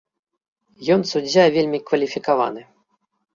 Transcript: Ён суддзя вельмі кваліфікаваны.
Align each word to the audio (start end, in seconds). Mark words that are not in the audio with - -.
Ён 0.95 1.01
суддзя 1.11 1.43
вельмі 1.57 1.81
кваліфікаваны. 1.91 2.61